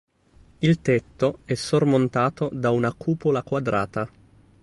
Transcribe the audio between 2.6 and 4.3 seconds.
una cupola quadrata.